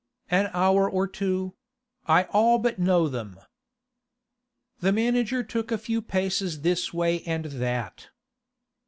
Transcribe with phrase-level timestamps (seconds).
[0.31, 1.53] 'An hour or two;
[2.07, 3.39] I all but know them.'
[4.79, 8.07] The manager took a few paces this way and that.